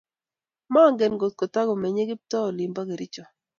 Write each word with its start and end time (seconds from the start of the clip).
Mongen 0.73 1.11
ngotitagomenye 1.15 2.01
Kiptoo 2.09 2.45
olin 2.49 2.71
po 2.75 2.81
Kericho. 2.87 3.23